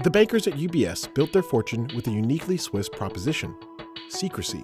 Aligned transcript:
The 0.00 0.10
bankers 0.10 0.46
at 0.46 0.54
UBS 0.54 1.12
built 1.14 1.32
their 1.32 1.42
fortune 1.42 1.90
with 1.96 2.06
a 2.06 2.10
uniquely 2.10 2.58
Swiss 2.58 2.86
proposition 2.86 3.54
secrecy. 4.10 4.62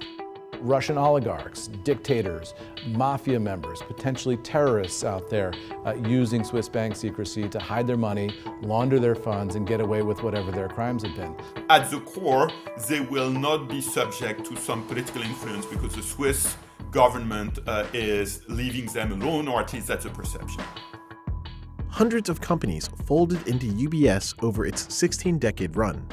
Russian 0.60 0.98
oligarchs, 0.98 1.68
dictators, 1.84 2.54
mafia 2.86 3.40
members, 3.40 3.80
potentially 3.82 4.36
terrorists 4.36 5.02
out 5.04 5.30
there 5.30 5.52
uh, 5.86 5.94
using 5.94 6.44
Swiss 6.44 6.68
bank 6.68 6.94
secrecy 6.94 7.48
to 7.48 7.58
hide 7.58 7.86
their 7.86 7.96
money, 7.96 8.36
launder 8.60 9.00
their 9.00 9.14
funds, 9.14 9.56
and 9.56 9.66
get 9.66 9.80
away 9.80 10.02
with 10.02 10.22
whatever 10.22 10.52
their 10.52 10.68
crimes 10.68 11.02
have 11.02 11.16
been. 11.16 11.34
At 11.70 11.90
the 11.90 12.00
core, 12.00 12.50
they 12.86 13.00
will 13.00 13.30
not 13.30 13.68
be 13.68 13.80
subject 13.80 14.44
to 14.46 14.56
some 14.56 14.86
political 14.86 15.22
influence 15.22 15.64
because 15.64 15.94
the 15.94 16.02
Swiss 16.02 16.56
government 16.90 17.58
uh, 17.66 17.86
is 17.94 18.42
leaving 18.48 18.86
them 18.92 19.12
alone, 19.12 19.48
or 19.48 19.62
at 19.62 19.72
least 19.72 19.88
that's 19.88 20.04
a 20.04 20.10
perception. 20.10 20.62
Hundreds 21.92 22.30
of 22.30 22.40
companies 22.40 22.88
folded 23.04 23.46
into 23.46 23.66
UBS 23.66 24.42
over 24.42 24.64
its 24.64 24.92
16 24.94 25.38
decade 25.38 25.76
run. 25.76 26.08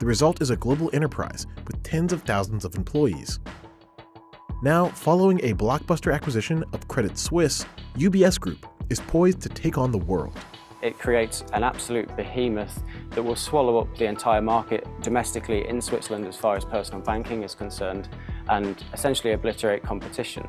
The 0.00 0.06
result 0.06 0.42
is 0.42 0.50
a 0.50 0.56
global 0.56 0.90
enterprise 0.92 1.46
with 1.68 1.80
tens 1.84 2.12
of 2.12 2.22
thousands 2.22 2.64
of 2.64 2.74
employees. 2.74 3.38
Now, 4.60 4.88
following 4.88 5.38
a 5.44 5.54
blockbuster 5.54 6.12
acquisition 6.12 6.64
of 6.72 6.88
Credit 6.88 7.16
Suisse, 7.16 7.64
UBS 7.94 8.40
Group 8.40 8.66
is 8.90 8.98
poised 8.98 9.40
to 9.42 9.48
take 9.48 9.78
on 9.78 9.92
the 9.92 9.98
world. 9.98 10.36
It 10.82 10.98
creates 10.98 11.44
an 11.52 11.62
absolute 11.62 12.14
behemoth 12.16 12.82
that 13.10 13.22
will 13.22 13.36
swallow 13.36 13.78
up 13.78 13.96
the 13.96 14.06
entire 14.06 14.42
market 14.42 14.84
domestically 15.00 15.68
in 15.68 15.80
Switzerland 15.80 16.26
as 16.26 16.36
far 16.36 16.56
as 16.56 16.64
personal 16.64 17.00
banking 17.00 17.44
is 17.44 17.54
concerned 17.54 18.08
and 18.48 18.82
essentially 18.92 19.32
obliterate 19.32 19.84
competition. 19.84 20.48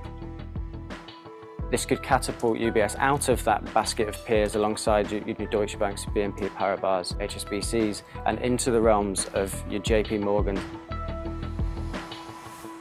This 1.71 1.85
could 1.85 2.03
catapult 2.03 2.59
UBS 2.59 2.95
out 2.99 3.27
of 3.27 3.43
that 3.45 3.73
basket 3.73 4.07
of 4.07 4.25
peers 4.25 4.55
alongside 4.55 5.11
your, 5.11 5.21
your 5.21 5.47
Deutsche 5.47 5.79
Banks, 5.79 6.05
BNP 6.05 6.49
Paribas, 6.49 7.15
HSBCs, 7.19 8.03
and 8.25 8.39
into 8.39 8.69
the 8.69 8.79
realms 8.79 9.25
of 9.33 9.53
your 9.69 9.81
JP 9.81 10.21
Morgan. 10.21 10.59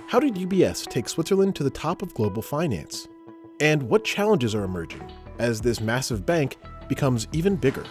How 0.09 0.21
did 0.21 0.35
UBS 0.35 0.87
take 0.87 1.09
Switzerland 1.09 1.57
to 1.57 1.65
the 1.65 1.71
top 1.71 2.03
of 2.03 2.13
global 2.15 2.43
finance? 2.43 3.09
And 3.59 3.85
what 3.85 4.05
challenges 4.05 4.55
are 4.55 4.65
emerging 4.65 5.11
as 5.39 5.61
this 5.61 5.81
massive 5.81 6.27
bank 6.27 6.57
becomes 6.89 7.27
even 7.33 7.57
bigger? 7.57 7.85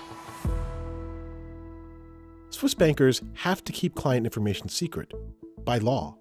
Swiss 2.52 2.76
bankers 2.76 3.22
have 3.34 3.64
to 3.64 3.74
keep 3.74 3.96
client 3.96 4.26
information 4.26 4.70
secret 4.70 5.12
by 5.66 5.80
law. 5.80 6.16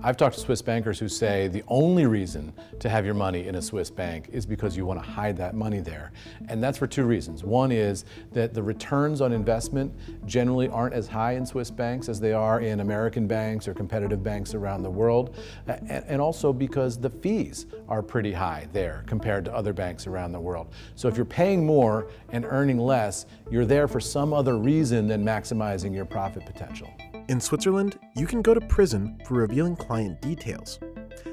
I've 0.00 0.16
talked 0.16 0.36
to 0.36 0.40
Swiss 0.40 0.62
bankers 0.62 1.00
who 1.00 1.08
say 1.08 1.48
the 1.48 1.64
only 1.66 2.06
reason 2.06 2.52
to 2.78 2.88
have 2.88 3.04
your 3.04 3.14
money 3.14 3.48
in 3.48 3.56
a 3.56 3.62
Swiss 3.62 3.90
bank 3.90 4.28
is 4.32 4.46
because 4.46 4.76
you 4.76 4.86
want 4.86 5.02
to 5.02 5.10
hide 5.10 5.36
that 5.38 5.56
money 5.56 5.80
there. 5.80 6.12
And 6.48 6.62
that's 6.62 6.78
for 6.78 6.86
two 6.86 7.02
reasons. 7.02 7.42
One 7.42 7.72
is 7.72 8.04
that 8.32 8.54
the 8.54 8.62
returns 8.62 9.20
on 9.20 9.32
investment 9.32 9.92
generally 10.24 10.68
aren't 10.68 10.94
as 10.94 11.08
high 11.08 11.32
in 11.32 11.44
Swiss 11.44 11.72
banks 11.72 12.08
as 12.08 12.20
they 12.20 12.32
are 12.32 12.60
in 12.60 12.78
American 12.78 13.26
banks 13.26 13.66
or 13.66 13.74
competitive 13.74 14.22
banks 14.22 14.54
around 14.54 14.84
the 14.84 14.90
world. 14.90 15.36
And 15.66 16.20
also 16.20 16.52
because 16.52 16.96
the 16.96 17.10
fees 17.10 17.66
are 17.88 18.02
pretty 18.02 18.32
high 18.32 18.68
there 18.72 19.02
compared 19.06 19.44
to 19.46 19.54
other 19.54 19.72
banks 19.72 20.06
around 20.06 20.30
the 20.30 20.40
world. 20.40 20.68
So 20.94 21.08
if 21.08 21.16
you're 21.16 21.26
paying 21.26 21.66
more 21.66 22.08
and 22.30 22.44
earning 22.44 22.78
less, 22.78 23.26
you're 23.50 23.66
there 23.66 23.88
for 23.88 23.98
some 23.98 24.32
other 24.32 24.56
reason 24.58 25.08
than 25.08 25.24
maximizing 25.24 25.92
your 25.92 26.04
profit 26.04 26.46
potential. 26.46 26.88
In 27.28 27.42
Switzerland, 27.42 27.98
you 28.16 28.26
can 28.26 28.40
go 28.40 28.54
to 28.54 28.60
prison 28.68 29.20
for 29.26 29.34
revealing 29.34 29.76
client 29.76 30.18
details. 30.22 30.78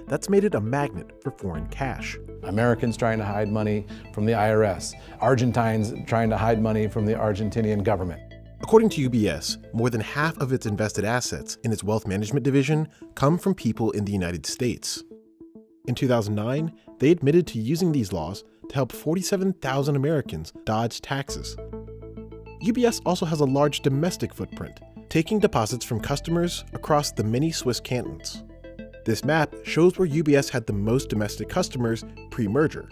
That's 0.07 0.27
made 0.27 0.43
it 0.43 0.53
a 0.53 0.59
magnet 0.59 1.09
for 1.23 1.31
foreign 1.31 1.67
cash. 1.67 2.17
Americans 2.43 2.97
trying 2.97 3.17
to 3.19 3.23
hide 3.23 3.49
money 3.49 3.87
from 4.13 4.25
the 4.25 4.33
IRS, 4.33 4.93
Argentines 5.21 5.93
trying 6.05 6.29
to 6.31 6.37
hide 6.37 6.61
money 6.61 6.89
from 6.89 7.05
the 7.05 7.13
Argentinian 7.13 7.81
government. 7.81 8.21
According 8.59 8.89
to 8.89 9.09
UBS, 9.09 9.73
more 9.73 9.89
than 9.89 10.01
half 10.01 10.37
of 10.39 10.51
its 10.51 10.65
invested 10.65 11.05
assets 11.05 11.57
in 11.63 11.71
its 11.71 11.81
wealth 11.81 12.05
management 12.05 12.43
division 12.43 12.89
come 13.15 13.37
from 13.37 13.55
people 13.55 13.91
in 13.91 14.03
the 14.03 14.11
United 14.11 14.45
States. 14.45 15.01
In 15.85 15.95
2009, 15.95 16.73
they 16.99 17.11
admitted 17.11 17.47
to 17.47 17.59
using 17.59 17.93
these 17.93 18.11
laws 18.11 18.43
to 18.67 18.75
help 18.75 18.91
47,000 18.91 19.95
Americans 19.95 20.51
dodge 20.65 20.99
taxes. 20.99 21.55
UBS 22.65 23.01
also 23.05 23.25
has 23.25 23.39
a 23.39 23.45
large 23.45 23.79
domestic 23.79 24.33
footprint 24.33 24.81
taking 25.15 25.39
deposits 25.39 25.85
from 25.85 25.97
customers 25.97 26.65
across 26.73 27.09
the 27.09 27.23
many 27.23 27.49
Swiss 27.49 27.79
cantons. 27.79 28.43
This 29.05 29.23
map 29.23 29.55
shows 29.63 29.97
where 29.97 30.09
UBS 30.09 30.49
had 30.49 30.67
the 30.67 30.73
most 30.73 31.07
domestic 31.07 31.47
customers 31.47 32.03
pre-merger. 32.31 32.89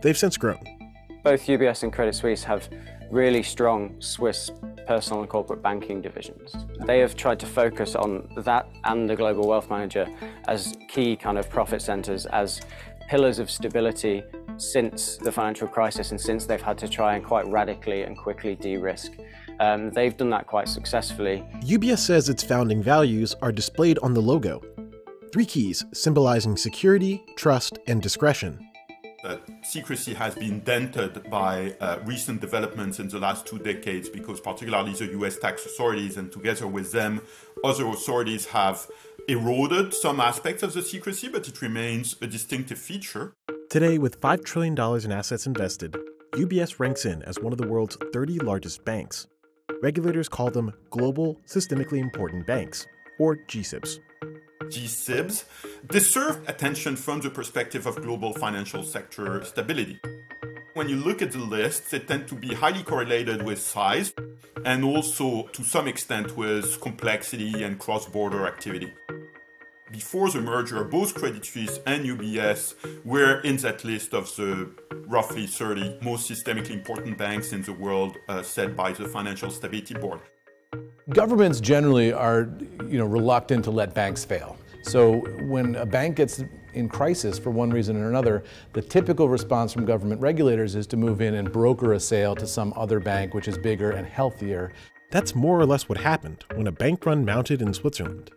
They've 0.00 0.16
since 0.16 0.36
grown. 0.36 0.62
Both 1.24 1.48
UBS 1.48 1.82
and 1.82 1.92
Credit 1.92 2.14
Suisse 2.14 2.44
have 2.44 2.68
really 3.10 3.42
strong 3.42 4.00
Swiss 4.00 4.52
personal 4.86 5.22
and 5.22 5.28
corporate 5.28 5.60
banking 5.60 6.00
divisions. 6.00 6.54
They 6.86 7.00
have 7.00 7.16
tried 7.16 7.40
to 7.40 7.46
focus 7.46 7.96
on 7.96 8.28
that 8.36 8.68
and 8.84 9.10
the 9.10 9.16
global 9.16 9.48
wealth 9.48 9.68
manager 9.68 10.06
as 10.46 10.76
key 10.88 11.16
kind 11.16 11.38
of 11.38 11.50
profit 11.50 11.82
centers, 11.82 12.26
as 12.26 12.60
pillars 13.08 13.40
of 13.40 13.50
stability 13.50 14.22
since 14.58 15.16
the 15.16 15.32
financial 15.32 15.66
crisis 15.66 16.12
and 16.12 16.20
since 16.20 16.46
they've 16.46 16.62
had 16.62 16.78
to 16.78 16.88
try 16.88 17.16
and 17.16 17.24
quite 17.24 17.48
radically 17.48 18.04
and 18.04 18.16
quickly 18.16 18.54
de-risk. 18.54 19.14
Um, 19.60 19.90
they've 19.90 20.16
done 20.16 20.30
that 20.30 20.46
quite 20.46 20.68
successfully. 20.68 21.44
UBS 21.62 21.98
says 21.98 22.28
its 22.28 22.42
founding 22.42 22.82
values 22.82 23.34
are 23.42 23.52
displayed 23.52 23.98
on 24.00 24.14
the 24.14 24.22
logo. 24.22 24.62
Three 25.32 25.44
keys 25.44 25.84
symbolizing 25.92 26.56
security, 26.56 27.24
trust, 27.36 27.78
and 27.86 28.00
discretion. 28.00 28.64
That 29.24 29.42
secrecy 29.62 30.14
has 30.14 30.36
been 30.36 30.60
dented 30.60 31.28
by 31.28 31.74
uh, 31.80 31.98
recent 32.04 32.40
developments 32.40 33.00
in 33.00 33.08
the 33.08 33.18
last 33.18 33.46
two 33.46 33.58
decades 33.58 34.08
because, 34.08 34.40
particularly, 34.40 34.92
the 34.92 35.06
US 35.18 35.38
tax 35.38 35.66
authorities 35.66 36.16
and 36.16 36.30
together 36.30 36.68
with 36.68 36.92
them, 36.92 37.20
other 37.64 37.86
authorities 37.88 38.46
have 38.46 38.86
eroded 39.28 39.92
some 39.92 40.20
aspects 40.20 40.62
of 40.62 40.72
the 40.72 40.82
secrecy, 40.82 41.28
but 41.28 41.48
it 41.48 41.60
remains 41.60 42.16
a 42.22 42.26
distinctive 42.26 42.78
feature. 42.78 43.34
Today, 43.68 43.98
with 43.98 44.20
$5 44.20 44.44
trillion 44.44 44.74
in 45.04 45.12
assets 45.12 45.46
invested, 45.46 45.96
UBS 46.32 46.78
ranks 46.78 47.04
in 47.04 47.22
as 47.24 47.40
one 47.40 47.52
of 47.52 47.58
the 47.58 47.66
world's 47.66 47.98
30 48.12 48.38
largest 48.38 48.84
banks 48.84 49.26
regulators 49.82 50.28
call 50.28 50.50
them 50.50 50.72
Global 50.90 51.40
Systemically 51.46 51.98
Important 51.98 52.46
Banks, 52.46 52.86
or 53.18 53.36
GSIBs. 53.36 54.00
GSIBs 54.64 55.44
deserve 55.88 56.46
attention 56.48 56.96
from 56.96 57.20
the 57.20 57.30
perspective 57.30 57.86
of 57.86 58.02
global 58.02 58.34
financial 58.34 58.82
sector 58.82 59.42
stability. 59.44 60.00
When 60.74 60.88
you 60.88 60.96
look 60.96 61.22
at 61.22 61.32
the 61.32 61.38
lists, 61.38 61.90
they 61.90 61.98
tend 62.00 62.28
to 62.28 62.34
be 62.34 62.54
highly 62.54 62.82
correlated 62.82 63.42
with 63.42 63.60
size 63.60 64.12
and 64.64 64.84
also 64.84 65.48
to 65.48 65.62
some 65.62 65.88
extent 65.88 66.36
with 66.36 66.80
complexity 66.80 67.62
and 67.62 67.78
cross 67.78 68.06
border 68.06 68.46
activity 68.46 68.92
before 69.90 70.30
the 70.30 70.40
merger, 70.40 70.84
both 70.84 71.14
Credit 71.14 71.44
Suisse 71.44 71.80
and 71.86 72.04
UBS 72.04 72.74
were 73.04 73.40
in 73.40 73.56
that 73.58 73.84
list 73.84 74.12
of 74.12 74.34
the 74.36 74.70
roughly 75.06 75.46
30 75.46 75.98
most 76.02 76.30
systemically 76.30 76.72
important 76.72 77.16
banks 77.16 77.52
in 77.52 77.62
the 77.62 77.72
world 77.72 78.16
uh, 78.28 78.42
set 78.42 78.76
by 78.76 78.92
the 78.92 79.06
Financial 79.08 79.50
Stability 79.50 79.94
Board. 79.94 80.20
Governments 81.10 81.60
generally 81.60 82.12
are 82.12 82.50
you 82.86 82.98
know, 82.98 83.06
reluctant 83.06 83.64
to 83.64 83.70
let 83.70 83.94
banks 83.94 84.24
fail. 84.24 84.56
So 84.82 85.20
when 85.44 85.74
a 85.76 85.86
bank 85.86 86.16
gets 86.16 86.42
in 86.74 86.88
crisis 86.88 87.38
for 87.38 87.50
one 87.50 87.70
reason 87.70 87.96
or 87.96 88.08
another, 88.08 88.44
the 88.74 88.82
typical 88.82 89.28
response 89.28 89.72
from 89.72 89.86
government 89.86 90.20
regulators 90.20 90.74
is 90.74 90.86
to 90.88 90.96
move 90.96 91.20
in 91.20 91.34
and 91.34 91.50
broker 91.50 91.94
a 91.94 92.00
sale 92.00 92.34
to 92.36 92.46
some 92.46 92.72
other 92.76 93.00
bank 93.00 93.34
which 93.34 93.48
is 93.48 93.56
bigger 93.56 93.90
and 93.90 94.06
healthier. 94.06 94.72
That's 95.10 95.34
more 95.34 95.58
or 95.58 95.64
less 95.64 95.88
what 95.88 95.98
happened 95.98 96.44
when 96.54 96.66
a 96.66 96.72
bank 96.72 97.06
run 97.06 97.24
mounted 97.24 97.62
in 97.62 97.72
Switzerland. 97.72 98.30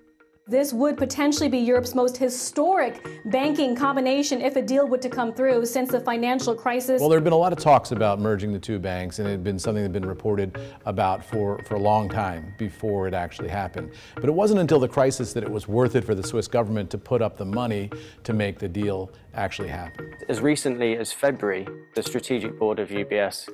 This 0.47 0.73
would 0.73 0.97
potentially 0.97 1.47
be 1.47 1.59
Europe's 1.59 1.93
most 1.93 2.17
historic 2.17 3.05
banking 3.25 3.75
combination 3.75 4.41
if 4.41 4.55
a 4.55 4.61
deal 4.61 4.87
were 4.87 4.97
to 4.97 5.07
come 5.07 5.33
through 5.33 5.67
since 5.67 5.91
the 5.91 5.99
financial 5.99 6.55
crisis. 6.55 6.99
Well, 6.99 7.09
there 7.09 7.17
have 7.17 7.23
been 7.23 7.31
a 7.31 7.37
lot 7.37 7.53
of 7.53 7.59
talks 7.59 7.91
about 7.91 8.19
merging 8.19 8.51
the 8.51 8.59
two 8.59 8.79
banks, 8.79 9.19
and 9.19 9.27
it 9.27 9.31
had 9.31 9.43
been 9.43 9.59
something 9.59 9.83
that 9.83 9.93
had 9.93 9.93
been 9.93 10.05
reported 10.05 10.59
about 10.85 11.23
for, 11.23 11.63
for 11.65 11.75
a 11.75 11.79
long 11.79 12.09
time 12.09 12.55
before 12.57 13.07
it 13.07 13.13
actually 13.13 13.49
happened. 13.49 13.91
But 14.15 14.25
it 14.25 14.33
wasn't 14.33 14.61
until 14.61 14.79
the 14.79 14.87
crisis 14.87 15.31
that 15.33 15.43
it 15.43 15.49
was 15.49 15.67
worth 15.67 15.95
it 15.95 16.03
for 16.03 16.15
the 16.15 16.23
Swiss 16.23 16.47
government 16.47 16.89
to 16.89 16.97
put 16.97 17.21
up 17.21 17.37
the 17.37 17.45
money 17.45 17.91
to 18.23 18.33
make 18.33 18.57
the 18.57 18.67
deal 18.67 19.11
actually 19.35 19.69
happen. 19.69 20.11
As 20.27 20.41
recently 20.41 20.97
as 20.97 21.13
February, 21.13 21.67
the 21.95 22.01
strategic 22.01 22.57
board 22.57 22.79
of 22.79 22.89
UBS 22.89 23.47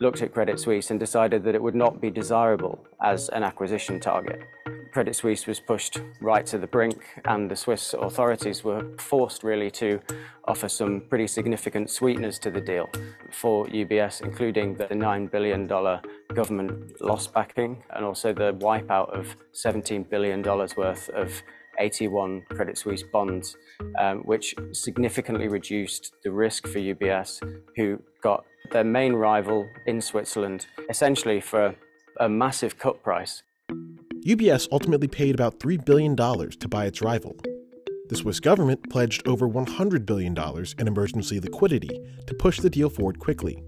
looked 0.00 0.20
at 0.20 0.34
Credit 0.34 0.58
Suisse 0.58 0.90
and 0.90 0.98
decided 0.98 1.44
that 1.44 1.54
it 1.54 1.62
would 1.62 1.76
not 1.76 2.00
be 2.00 2.10
desirable 2.10 2.84
as 3.00 3.28
an 3.28 3.44
acquisition 3.44 4.00
target. 4.00 4.42
Credit 4.92 5.16
Suisse 5.16 5.46
was 5.46 5.58
pushed 5.58 6.02
right 6.20 6.44
to 6.44 6.58
the 6.58 6.66
brink, 6.66 7.02
and 7.24 7.50
the 7.50 7.56
Swiss 7.56 7.94
authorities 7.94 8.62
were 8.62 8.84
forced 8.98 9.42
really 9.42 9.70
to 9.70 9.98
offer 10.46 10.68
some 10.68 11.04
pretty 11.08 11.26
significant 11.26 11.88
sweeteners 11.88 12.38
to 12.40 12.50
the 12.50 12.60
deal 12.60 12.90
for 13.30 13.66
UBS, 13.68 14.20
including 14.20 14.74
the 14.74 14.84
$9 14.88 15.30
billion 15.30 15.66
government 16.34 17.00
loss 17.00 17.26
backing 17.26 17.82
and 17.94 18.04
also 18.04 18.34
the 18.34 18.52
wipeout 18.54 19.08
of 19.18 19.34
$17 19.54 20.10
billion 20.10 20.42
worth 20.42 21.08
of 21.08 21.42
AT1 21.80 22.46
Credit 22.48 22.76
Suisse 22.76 23.02
bonds, 23.02 23.56
um, 23.98 24.18
which 24.24 24.54
significantly 24.72 25.48
reduced 25.48 26.12
the 26.22 26.30
risk 26.30 26.66
for 26.66 26.78
UBS, 26.78 27.40
who 27.76 27.98
got 28.22 28.44
their 28.70 28.84
main 28.84 29.14
rival 29.14 29.66
in 29.86 30.02
Switzerland 30.02 30.66
essentially 30.90 31.40
for 31.40 31.74
a 32.20 32.28
massive 32.28 32.78
cut 32.78 33.02
price. 33.02 33.42
UBS 34.26 34.68
ultimately 34.70 35.08
paid 35.08 35.34
about 35.34 35.58
$3 35.58 35.84
billion 35.84 36.14
to 36.14 36.68
buy 36.68 36.86
its 36.86 37.02
rival. 37.02 37.36
The 38.08 38.14
Swiss 38.14 38.38
government 38.38 38.88
pledged 38.88 39.26
over 39.26 39.48
$100 39.48 40.06
billion 40.06 40.36
in 40.78 40.86
emergency 40.86 41.40
liquidity 41.40 42.00
to 42.28 42.34
push 42.34 42.60
the 42.60 42.70
deal 42.70 42.88
forward 42.88 43.18
quickly. 43.18 43.64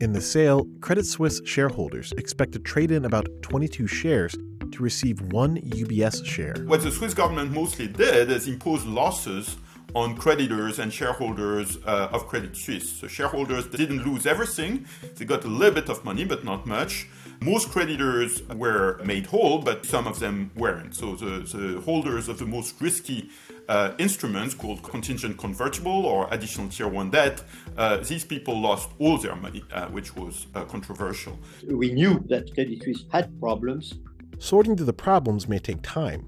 In 0.00 0.12
the 0.12 0.20
sale, 0.20 0.64
Credit 0.80 1.04
Suisse 1.04 1.40
shareholders 1.44 2.12
expect 2.12 2.52
to 2.52 2.60
trade 2.60 2.92
in 2.92 3.04
about 3.04 3.26
22 3.42 3.88
shares 3.88 4.36
to 4.70 4.82
receive 4.82 5.20
one 5.32 5.56
UBS 5.56 6.24
share. 6.24 6.54
What 6.66 6.82
the 6.82 6.92
Swiss 6.92 7.14
government 7.14 7.50
mostly 7.50 7.88
did 7.88 8.30
is 8.30 8.46
impose 8.46 8.84
losses 8.84 9.56
on 9.94 10.16
creditors 10.16 10.78
and 10.78 10.92
shareholders 10.92 11.78
uh, 11.84 12.10
of 12.12 12.28
Credit 12.28 12.56
Suisse. 12.56 12.92
So 12.92 13.08
shareholders 13.08 13.66
didn't 13.66 14.04
lose 14.04 14.24
everything. 14.24 14.86
They 15.16 15.24
got 15.24 15.44
a 15.44 15.48
little 15.48 15.74
bit 15.74 15.88
of 15.88 16.04
money, 16.04 16.24
but 16.24 16.44
not 16.44 16.64
much. 16.64 17.08
Most 17.40 17.70
creditors 17.70 18.42
were 18.48 19.00
made 19.04 19.26
whole, 19.26 19.60
but 19.60 19.86
some 19.86 20.06
of 20.08 20.18
them 20.18 20.50
weren't. 20.56 20.94
So 20.94 21.14
the, 21.14 21.40
the 21.56 21.80
holders 21.80 22.28
of 22.28 22.38
the 22.38 22.46
most 22.46 22.80
risky 22.80 23.30
uh, 23.68 23.92
instruments 23.98 24.54
called 24.54 24.82
contingent 24.82 25.38
convertible 25.38 26.04
or 26.04 26.26
additional 26.32 26.68
tier 26.68 26.88
one 26.88 27.10
debt, 27.10 27.44
uh, 27.76 27.98
these 27.98 28.24
people 28.24 28.60
lost 28.60 28.90
all 28.98 29.18
their 29.18 29.36
money, 29.36 29.62
uh, 29.72 29.86
which 29.86 30.16
was 30.16 30.48
uh, 30.54 30.64
controversial. 30.64 31.38
We 31.66 31.92
knew 31.92 32.24
that 32.28 32.52
Credit 32.54 32.82
Suisse 32.82 33.04
had 33.12 33.38
problems. 33.38 33.94
Sorting 34.38 34.76
through 34.76 34.86
the 34.86 34.92
problems 34.92 35.48
may 35.48 35.58
take 35.58 35.82
time. 35.82 36.26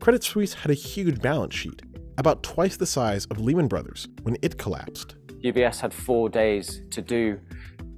Credit 0.00 0.24
Suisse 0.24 0.54
had 0.54 0.70
a 0.70 0.74
huge 0.74 1.20
balance 1.20 1.54
sheet, 1.54 1.82
about 2.16 2.42
twice 2.42 2.76
the 2.76 2.86
size 2.86 3.26
of 3.26 3.40
Lehman 3.40 3.68
Brothers 3.68 4.08
when 4.22 4.36
it 4.40 4.56
collapsed. 4.56 5.16
UBS 5.42 5.80
had 5.80 5.92
four 5.92 6.28
days 6.28 6.82
to 6.90 7.02
do 7.02 7.38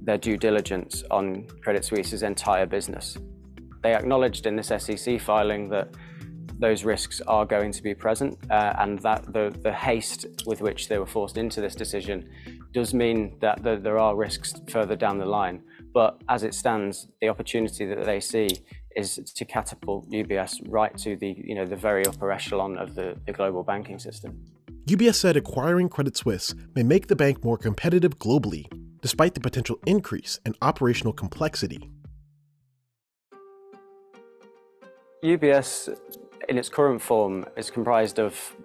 their 0.01 0.17
due 0.17 0.37
diligence 0.37 1.03
on 1.11 1.47
Credit 1.61 1.83
Suisse's 1.83 2.23
entire 2.23 2.65
business. 2.65 3.17
They 3.81 3.93
acknowledged 3.93 4.45
in 4.45 4.55
this 4.55 4.67
SEC 4.67 5.21
filing 5.21 5.69
that 5.69 5.89
those 6.59 6.83
risks 6.83 7.21
are 7.21 7.45
going 7.45 7.71
to 7.71 7.81
be 7.81 7.93
present 7.93 8.37
uh, 8.51 8.73
and 8.79 8.99
that 8.99 9.31
the, 9.31 9.55
the 9.63 9.71
haste 9.71 10.25
with 10.45 10.61
which 10.61 10.89
they 10.89 10.97
were 10.97 11.05
forced 11.05 11.37
into 11.37 11.61
this 11.61 11.73
decision 11.73 12.29
does 12.73 12.93
mean 12.93 13.37
that 13.39 13.63
the, 13.63 13.77
there 13.77 13.97
are 13.97 14.15
risks 14.15 14.53
further 14.69 14.95
down 14.95 15.17
the 15.17 15.25
line. 15.25 15.63
But 15.93 16.21
as 16.27 16.43
it 16.43 16.53
stands, 16.53 17.07
the 17.21 17.29
opportunity 17.29 17.85
that 17.85 18.03
they 18.05 18.19
see 18.19 18.49
is 18.95 19.15
to 19.35 19.45
catapult 19.45 20.09
UBS 20.09 20.61
right 20.67 20.95
to 20.97 21.15
the, 21.15 21.35
you 21.37 21.55
know, 21.55 21.65
the 21.65 21.77
very 21.77 22.05
upper 22.05 22.31
echelon 22.31 22.77
of 22.77 22.95
the, 22.95 23.15
the 23.25 23.31
global 23.31 23.63
banking 23.63 23.97
system. 23.97 24.37
UBS 24.85 25.15
said 25.15 25.37
acquiring 25.37 25.87
Credit 25.87 26.17
Suisse 26.17 26.53
may 26.75 26.83
make 26.83 27.07
the 27.07 27.15
bank 27.15 27.43
more 27.43 27.57
competitive 27.57 28.17
globally, 28.17 28.65
despite 29.01 29.33
the 29.33 29.39
potential 29.39 29.79
increase 29.85 30.39
in 30.45 30.55
operational 30.61 31.13
complexity. 31.13 31.89
UBS, 35.23 35.97
in 36.47 36.57
its 36.57 36.69
current 36.69 37.01
form, 37.01 37.45
is 37.57 37.69
comprised 37.69 38.19
of 38.19 38.55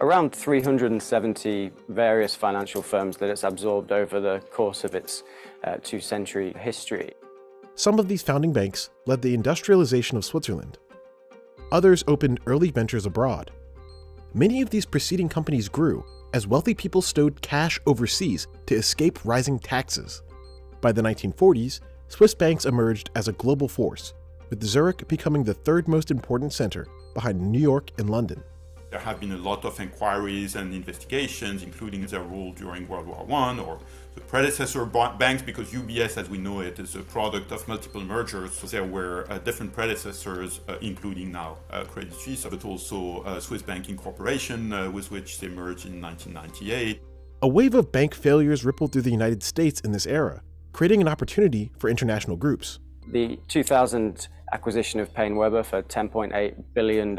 around 0.00 0.34
370 0.34 1.70
various 1.88 2.34
financial 2.34 2.82
firms 2.82 3.18
that 3.18 3.28
it's 3.28 3.44
absorbed 3.44 3.92
over 3.92 4.18
the 4.18 4.40
course 4.50 4.84
of 4.84 4.94
its 4.94 5.22
uh, 5.64 5.76
two 5.82 6.00
century 6.00 6.54
history. 6.58 7.12
Some 7.74 7.98
of 7.98 8.08
these 8.08 8.22
founding 8.22 8.52
banks 8.52 8.90
led 9.06 9.22
the 9.22 9.34
industrialization 9.34 10.16
of 10.16 10.24
Switzerland. 10.24 10.78
Others 11.72 12.04
opened 12.08 12.40
early 12.46 12.70
ventures 12.70 13.06
abroad. 13.06 13.50
Many 14.34 14.62
of 14.62 14.70
these 14.70 14.86
preceding 14.86 15.28
companies 15.28 15.68
grew 15.68 16.04
as 16.32 16.46
wealthy 16.46 16.74
people 16.74 17.02
stowed 17.02 17.40
cash 17.42 17.80
overseas 17.86 18.46
to 18.66 18.74
escape 18.74 19.24
rising 19.24 19.58
taxes. 19.58 20.22
By 20.80 20.92
the 20.92 21.02
1940s, 21.02 21.80
Swiss 22.08 22.34
banks 22.34 22.64
emerged 22.64 23.10
as 23.14 23.28
a 23.28 23.32
global 23.32 23.68
force, 23.68 24.14
with 24.48 24.62
Zurich 24.62 25.06
becoming 25.08 25.44
the 25.44 25.54
third 25.54 25.86
most 25.88 26.10
important 26.10 26.52
center 26.52 26.86
behind 27.14 27.40
New 27.40 27.60
York 27.60 27.90
and 27.98 28.10
London. 28.10 28.42
There 28.90 28.98
have 28.98 29.20
been 29.20 29.30
a 29.30 29.38
lot 29.38 29.64
of 29.64 29.78
inquiries 29.78 30.56
and 30.56 30.74
investigations, 30.74 31.62
including 31.62 32.04
their 32.06 32.24
role 32.24 32.52
during 32.52 32.88
World 32.88 33.06
War 33.06 33.24
I 33.30 33.56
or 33.58 33.78
the 34.16 34.20
predecessor 34.22 34.84
banks, 34.84 35.42
because 35.42 35.70
UBS, 35.70 36.16
as 36.16 36.28
we 36.28 36.38
know 36.38 36.58
it, 36.58 36.80
is 36.80 36.96
a 36.96 37.02
product 37.02 37.52
of 37.52 37.68
multiple 37.68 38.00
mergers. 38.00 38.52
So 38.54 38.66
there 38.66 38.84
were 38.84 39.26
uh, 39.30 39.38
different 39.38 39.72
predecessors, 39.72 40.58
uh, 40.68 40.74
including 40.80 41.30
now 41.30 41.58
uh, 41.70 41.84
Credit 41.84 42.12
Suisse, 42.12 42.44
but 42.44 42.64
also 42.64 43.22
uh, 43.22 43.38
Swiss 43.38 43.62
Banking 43.62 43.96
Corporation, 43.96 44.72
uh, 44.72 44.90
with 44.90 45.12
which 45.12 45.38
they 45.38 45.46
merged 45.46 45.86
in 45.86 46.02
1998. 46.02 47.00
A 47.42 47.48
wave 47.48 47.74
of 47.74 47.92
bank 47.92 48.12
failures 48.12 48.64
rippled 48.64 48.90
through 48.90 49.02
the 49.02 49.12
United 49.12 49.44
States 49.44 49.78
in 49.80 49.92
this 49.92 50.04
era, 50.04 50.42
creating 50.72 51.00
an 51.00 51.06
opportunity 51.06 51.70
for 51.78 51.88
international 51.88 52.36
groups. 52.36 52.80
The 53.12 53.40
2000 53.48 54.28
acquisition 54.52 55.00
of 55.00 55.12
PaineWebber 55.12 55.64
for 55.64 55.82
$10.8 55.82 56.54
billion 56.74 57.16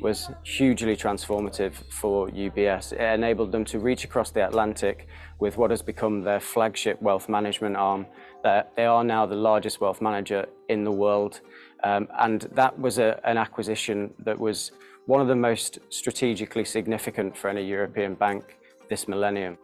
was 0.00 0.30
hugely 0.42 0.96
transformative 0.96 1.74
for 1.92 2.28
UBS. 2.30 2.92
It 2.92 3.00
enabled 3.00 3.52
them 3.52 3.64
to 3.66 3.78
reach 3.78 4.04
across 4.04 4.30
the 4.30 4.44
Atlantic 4.44 5.06
with 5.38 5.56
what 5.56 5.70
has 5.70 5.82
become 5.82 6.22
their 6.22 6.40
flagship 6.40 7.00
wealth 7.00 7.28
management 7.28 7.76
arm. 7.76 8.06
They 8.42 8.86
are 8.86 9.04
now 9.04 9.24
the 9.26 9.36
largest 9.36 9.80
wealth 9.80 10.00
manager 10.00 10.46
in 10.68 10.82
the 10.82 10.92
world. 10.92 11.40
Um, 11.84 12.08
and 12.18 12.42
that 12.52 12.76
was 12.78 12.98
an 12.98 13.38
acquisition 13.38 14.12
that 14.20 14.38
was 14.38 14.72
one 15.06 15.20
of 15.20 15.28
the 15.28 15.36
most 15.36 15.78
strategically 15.90 16.64
significant 16.64 17.36
for 17.36 17.50
any 17.50 17.64
European 17.64 18.14
bank 18.14 18.58
this 18.88 19.06
millennium. 19.06 19.58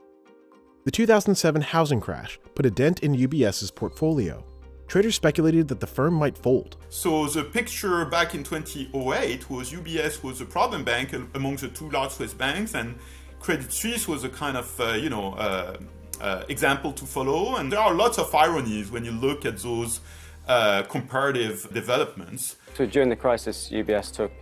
The 0.84 0.90
2007 0.90 1.62
housing 1.62 2.00
crash 2.00 2.38
put 2.54 2.66
a 2.66 2.70
dent 2.70 3.00
in 3.00 3.14
UBS's 3.14 3.70
portfolio 3.70 4.44
traders 4.90 5.14
speculated 5.14 5.68
that 5.68 5.78
the 5.78 5.86
firm 5.86 6.14
might 6.14 6.36
fold. 6.36 6.76
So 6.88 7.26
the 7.28 7.44
picture 7.44 8.04
back 8.04 8.34
in 8.34 8.42
2008 8.42 9.48
was 9.48 9.72
UBS 9.72 10.24
was 10.24 10.40
a 10.40 10.44
problem 10.44 10.82
bank 10.82 11.14
among 11.34 11.56
the 11.56 11.68
two 11.68 11.88
large 11.90 12.10
Swiss 12.10 12.34
banks, 12.34 12.74
and 12.74 12.98
Credit 13.38 13.72
Suisse 13.72 14.08
was 14.08 14.24
a 14.24 14.28
kind 14.28 14.56
of 14.56 14.68
uh, 14.80 14.94
you 15.04 15.08
know 15.08 15.34
uh, 15.34 15.76
uh, 16.20 16.44
example 16.48 16.92
to 16.92 17.04
follow. 17.04 17.56
And 17.56 17.70
there 17.72 17.78
are 17.78 17.94
lots 17.94 18.18
of 18.18 18.34
ironies 18.34 18.90
when 18.90 19.04
you 19.04 19.12
look 19.12 19.46
at 19.46 19.58
those 19.58 20.00
uh, 20.48 20.82
comparative 20.82 21.68
developments. 21.72 22.56
So 22.74 22.84
during 22.84 23.10
the 23.10 23.16
crisis, 23.16 23.70
UBS 23.72 24.12
took 24.12 24.32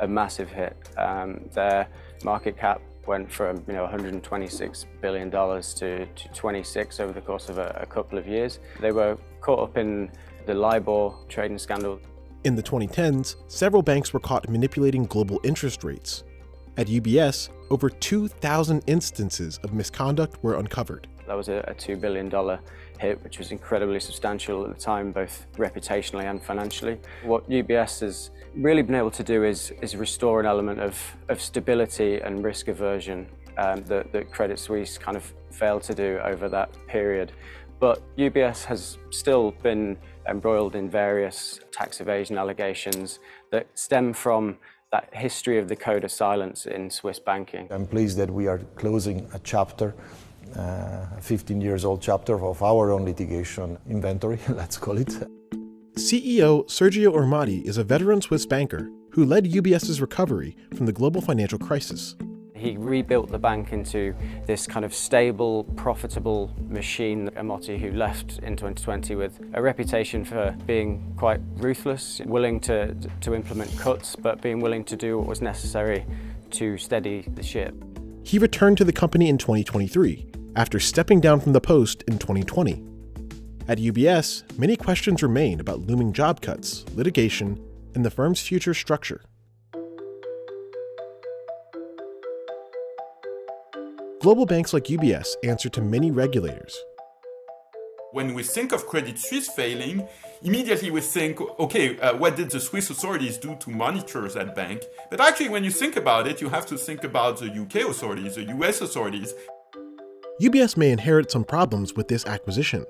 a 0.00 0.08
massive 0.08 0.48
hit. 0.48 0.76
Um, 0.96 1.50
their 1.52 1.86
market 2.24 2.56
cap 2.56 2.80
went 3.06 3.30
from 3.30 3.62
you 3.66 3.74
know 3.74 3.82
126 3.82 4.86
billion 5.02 5.28
dollars 5.28 5.74
to, 5.74 6.06
to 6.06 6.28
26 6.28 6.98
over 7.00 7.12
the 7.12 7.20
course 7.20 7.50
of 7.50 7.58
a, 7.58 7.78
a 7.82 7.86
couple 7.86 8.16
of 8.16 8.26
years. 8.26 8.58
They 8.80 8.92
were 8.92 9.18
caught 9.40 9.60
up 9.60 9.76
in 9.76 10.10
the 10.46 10.54
LIBOR 10.54 11.14
trading 11.28 11.58
scandal. 11.58 12.00
In 12.44 12.54
the 12.54 12.62
2010s, 12.62 13.36
several 13.48 13.82
banks 13.82 14.12
were 14.12 14.20
caught 14.20 14.48
manipulating 14.48 15.04
global 15.04 15.40
interest 15.44 15.84
rates. 15.84 16.24
At 16.76 16.86
UBS, 16.86 17.48
over 17.70 17.90
2,000 17.90 18.82
instances 18.86 19.58
of 19.64 19.74
misconduct 19.74 20.42
were 20.42 20.58
uncovered. 20.58 21.08
That 21.26 21.36
was 21.36 21.48
a, 21.48 21.58
a 21.68 21.74
$2 21.74 22.00
billion 22.00 22.30
hit, 22.98 23.22
which 23.22 23.38
was 23.38 23.50
incredibly 23.50 24.00
substantial 24.00 24.64
at 24.64 24.74
the 24.74 24.80
time, 24.80 25.12
both 25.12 25.46
reputationally 25.56 26.24
and 26.24 26.42
financially. 26.42 26.98
What 27.24 27.48
UBS 27.50 28.00
has 28.00 28.30
really 28.54 28.82
been 28.82 28.94
able 28.94 29.10
to 29.10 29.22
do 29.22 29.44
is, 29.44 29.72
is 29.82 29.96
restore 29.96 30.40
an 30.40 30.46
element 30.46 30.80
of, 30.80 30.98
of 31.28 31.40
stability 31.40 32.20
and 32.20 32.42
risk 32.42 32.68
aversion 32.68 33.26
um, 33.58 33.82
that, 33.84 34.12
that 34.12 34.30
Credit 34.30 34.58
Suisse 34.58 34.96
kind 34.96 35.16
of 35.16 35.34
failed 35.50 35.82
to 35.82 35.94
do 35.94 36.20
over 36.24 36.48
that 36.48 36.70
period. 36.86 37.32
But 37.80 38.02
UBS 38.16 38.64
has 38.64 38.98
still 39.10 39.52
been 39.62 39.96
embroiled 40.28 40.74
in 40.74 40.90
various 40.90 41.60
tax 41.70 42.00
evasion 42.00 42.36
allegations 42.36 43.20
that 43.50 43.66
stem 43.74 44.12
from 44.12 44.58
that 44.90 45.08
history 45.12 45.58
of 45.58 45.68
the 45.68 45.76
code 45.76 46.04
of 46.04 46.10
silence 46.10 46.66
in 46.66 46.90
Swiss 46.90 47.18
banking. 47.18 47.68
I'm 47.70 47.86
pleased 47.86 48.16
that 48.18 48.30
we 48.30 48.46
are 48.46 48.58
closing 48.76 49.28
a 49.34 49.38
chapter, 49.40 49.94
uh, 50.56 51.06
a 51.16 51.20
15 51.20 51.60
years 51.60 51.84
old 51.84 52.00
chapter 52.00 52.42
of 52.42 52.62
our 52.62 52.90
own 52.90 53.04
litigation 53.04 53.78
inventory, 53.88 54.38
let's 54.48 54.78
call 54.78 54.98
it. 54.98 55.14
CEO 55.94 56.64
Sergio 56.66 57.12
Ermotti 57.12 57.64
is 57.64 57.76
a 57.76 57.84
veteran 57.84 58.22
Swiss 58.22 58.46
banker 58.46 58.88
who 59.10 59.24
led 59.24 59.44
UBS's 59.44 60.00
recovery 60.00 60.56
from 60.74 60.86
the 60.86 60.92
global 60.92 61.20
financial 61.20 61.58
crisis. 61.58 62.14
He 62.58 62.76
rebuilt 62.76 63.30
the 63.30 63.38
bank 63.38 63.72
into 63.72 64.14
this 64.46 64.66
kind 64.66 64.84
of 64.84 64.92
stable, 64.94 65.64
profitable 65.76 66.50
machine. 66.68 67.30
Ermotti, 67.30 67.78
who 67.78 67.92
left 67.92 68.38
in 68.38 68.56
2020 68.56 69.14
with 69.14 69.40
a 69.54 69.62
reputation 69.62 70.24
for 70.24 70.56
being 70.66 71.14
quite 71.16 71.40
ruthless, 71.56 72.20
willing 72.26 72.60
to, 72.60 72.94
to 73.20 73.34
implement 73.34 73.76
cuts, 73.78 74.16
but 74.16 74.40
being 74.42 74.60
willing 74.60 74.84
to 74.84 74.96
do 74.96 75.18
what 75.18 75.26
was 75.26 75.40
necessary 75.40 76.04
to 76.50 76.76
steady 76.76 77.24
the 77.34 77.42
ship. 77.42 77.74
He 78.24 78.38
returned 78.38 78.78
to 78.78 78.84
the 78.84 78.92
company 78.92 79.28
in 79.28 79.38
2023 79.38 80.32
after 80.56 80.80
stepping 80.80 81.20
down 81.20 81.40
from 81.40 81.52
the 81.52 81.60
post 81.60 82.02
in 82.08 82.18
2020. 82.18 82.84
At 83.68 83.78
UBS, 83.78 84.58
many 84.58 84.76
questions 84.76 85.22
remain 85.22 85.60
about 85.60 85.80
looming 85.80 86.12
job 86.12 86.40
cuts, 86.40 86.84
litigation, 86.94 87.62
and 87.94 88.04
the 88.04 88.10
firm's 88.10 88.40
future 88.40 88.74
structure. 88.74 89.22
Global 94.20 94.46
banks 94.46 94.72
like 94.72 94.84
UBS 94.84 95.28
answer 95.44 95.68
to 95.68 95.80
many 95.80 96.10
regulators. 96.10 96.76
When 98.10 98.34
we 98.34 98.42
think 98.42 98.72
of 98.72 98.84
Credit 98.84 99.16
Suisse 99.16 99.48
failing, 99.48 100.08
immediately 100.42 100.90
we 100.90 101.00
think, 101.02 101.40
okay, 101.60 101.96
uh, 102.00 102.16
what 102.16 102.34
did 102.34 102.50
the 102.50 102.58
Swiss 102.58 102.90
authorities 102.90 103.38
do 103.38 103.54
to 103.60 103.70
monitor 103.70 104.28
that 104.28 104.56
bank? 104.56 104.82
But 105.08 105.20
actually, 105.20 105.50
when 105.50 105.62
you 105.62 105.70
think 105.70 105.94
about 105.94 106.26
it, 106.26 106.40
you 106.40 106.48
have 106.48 106.66
to 106.66 106.76
think 106.76 107.04
about 107.04 107.38
the 107.38 107.46
UK 107.46 107.88
authorities, 107.88 108.34
the 108.34 108.42
US 108.56 108.80
authorities. 108.80 109.34
UBS 110.42 110.76
may 110.76 110.90
inherit 110.90 111.30
some 111.30 111.44
problems 111.44 111.94
with 111.94 112.08
this 112.08 112.26
acquisition. 112.26 112.84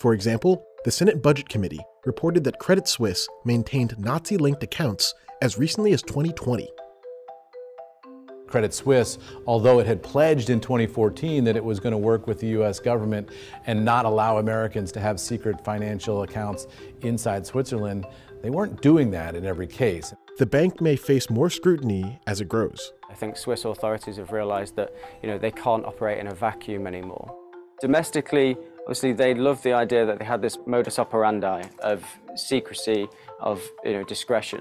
For 0.00 0.14
example, 0.14 0.64
the 0.86 0.90
Senate 0.90 1.22
Budget 1.22 1.50
Committee 1.50 1.84
reported 2.06 2.42
that 2.44 2.58
Credit 2.58 2.88
Suisse 2.88 3.28
maintained 3.44 3.98
Nazi 3.98 4.38
linked 4.38 4.62
accounts 4.62 5.12
as 5.42 5.58
recently 5.58 5.92
as 5.92 6.00
2020. 6.00 6.70
Credit 8.48 8.72
Suisse, 8.72 9.18
although 9.46 9.78
it 9.78 9.86
had 9.86 10.02
pledged 10.02 10.50
in 10.50 10.60
2014 10.60 11.44
that 11.44 11.56
it 11.56 11.64
was 11.64 11.78
going 11.78 11.92
to 11.92 11.98
work 11.98 12.26
with 12.26 12.40
the 12.40 12.48
US 12.60 12.80
government 12.80 13.28
and 13.66 13.84
not 13.84 14.04
allow 14.04 14.38
Americans 14.38 14.90
to 14.92 15.00
have 15.00 15.20
secret 15.20 15.64
financial 15.64 16.22
accounts 16.22 16.66
inside 17.02 17.46
Switzerland, 17.46 18.06
they 18.42 18.50
weren't 18.50 18.80
doing 18.80 19.10
that 19.10 19.34
in 19.34 19.44
every 19.44 19.66
case. 19.66 20.14
The 20.38 20.46
bank 20.46 20.80
may 20.80 20.96
face 20.96 21.28
more 21.28 21.50
scrutiny 21.50 22.20
as 22.26 22.40
it 22.40 22.48
grows. 22.48 22.92
I 23.10 23.14
think 23.14 23.36
Swiss 23.36 23.64
authorities 23.64 24.16
have 24.16 24.32
realized 24.32 24.76
that, 24.76 24.94
you 25.22 25.28
know, 25.28 25.38
they 25.38 25.50
can't 25.50 25.84
operate 25.84 26.18
in 26.18 26.28
a 26.28 26.34
vacuum 26.34 26.86
anymore. 26.86 27.34
Domestically, 27.80 28.56
obviously 28.82 29.12
they 29.12 29.34
loved 29.34 29.64
the 29.64 29.72
idea 29.72 30.06
that 30.06 30.18
they 30.18 30.24
had 30.24 30.40
this 30.40 30.58
modus 30.66 30.98
operandi 30.98 31.62
of 31.80 32.04
secrecy, 32.36 33.08
of, 33.40 33.60
you 33.84 33.94
know, 33.94 34.04
discretion. 34.04 34.60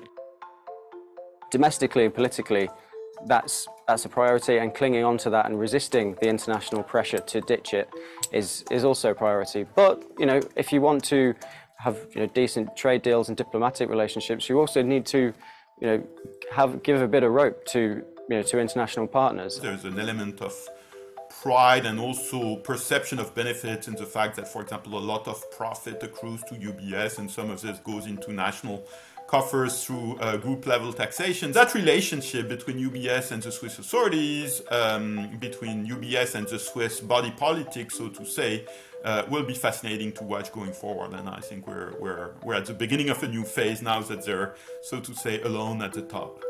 Domestically 1.51 2.05
and 2.05 2.13
politically, 2.13 2.69
that's 3.27 3.67
that's 3.87 4.03
a 4.05 4.09
priority 4.09 4.57
and 4.57 4.73
clinging 4.75 5.03
on 5.03 5.17
to 5.17 5.29
that 5.29 5.45
and 5.45 5.59
resisting 5.59 6.15
the 6.21 6.27
international 6.27 6.83
pressure 6.83 7.19
to 7.19 7.41
ditch 7.41 7.73
it 7.73 7.89
is 8.31 8.63
is 8.69 8.83
also 8.83 9.11
a 9.11 9.15
priority. 9.15 9.65
But 9.75 10.03
you 10.19 10.25
know 10.25 10.41
if 10.55 10.71
you 10.73 10.81
want 10.81 11.03
to 11.05 11.33
have 11.77 11.97
you 12.13 12.21
know 12.21 12.27
decent 12.27 12.75
trade 12.75 13.01
deals 13.01 13.29
and 13.29 13.37
diplomatic 13.37 13.89
relationships 13.89 14.49
you 14.49 14.59
also 14.59 14.81
need 14.81 15.05
to 15.05 15.33
you 15.81 15.87
know 15.87 16.03
have 16.51 16.83
give 16.83 17.01
a 17.01 17.07
bit 17.07 17.23
of 17.23 17.31
rope 17.31 17.65
to 17.67 18.03
you 18.29 18.35
know 18.35 18.41
to 18.43 18.59
international 18.59 19.07
partners. 19.07 19.59
There's 19.59 19.85
an 19.85 19.99
element 19.99 20.41
of 20.41 20.53
pride 21.41 21.85
and 21.85 21.99
also 21.99 22.57
perception 22.57 23.19
of 23.19 23.33
benefits 23.35 23.87
in 23.87 23.95
the 23.95 24.05
fact 24.05 24.35
that 24.35 24.47
for 24.47 24.61
example 24.61 24.97
a 24.97 25.05
lot 25.13 25.27
of 25.27 25.37
profit 25.51 26.01
accrues 26.03 26.41
to 26.43 26.55
UBS 26.55 27.19
and 27.19 27.29
some 27.29 27.49
of 27.49 27.61
this 27.61 27.79
goes 27.79 28.05
into 28.05 28.33
national 28.33 28.85
coffers 29.27 29.83
through 29.83 30.15
uh, 30.17 30.37
group 30.37 30.65
level 30.65 30.93
taxation. 30.93 31.51
That 31.51 31.73
relationship 31.75 32.47
between 32.47 32.77
UBS 32.77 33.31
and 33.31 33.43
the 33.43 33.51
Swiss 33.51 33.77
authorities, 33.77 34.61
um, 34.71 35.37
between 35.39 35.85
UBS 35.85 36.35
and 36.35 36.47
the 36.47 36.57
Swiss 36.57 36.99
body 37.01 37.31
politic, 37.31 37.91
so 37.91 38.09
to 38.09 38.25
say, 38.25 38.65
uh, 39.03 39.23
will 39.29 39.43
be 39.43 39.53
fascinating 39.53 40.11
to 40.13 40.23
watch 40.23 40.51
going 40.51 40.73
forward. 40.73 41.13
And 41.13 41.29
I 41.29 41.39
think 41.39 41.67
we're, 41.67 41.93
we're, 41.99 42.31
we're 42.43 42.55
at 42.55 42.65
the 42.65 42.73
beginning 42.73 43.09
of 43.09 43.21
a 43.21 43.27
new 43.27 43.43
phase 43.43 43.81
now 43.81 44.01
that 44.01 44.25
they're, 44.25 44.55
so 44.81 44.99
to 44.99 45.13
say, 45.13 45.41
alone 45.41 45.81
at 45.81 45.93
the 45.93 46.01
top. 46.01 46.43